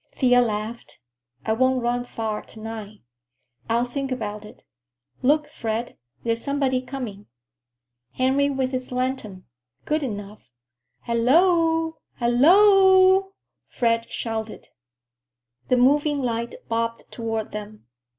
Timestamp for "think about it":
3.85-4.63